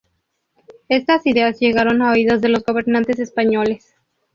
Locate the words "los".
2.49-2.63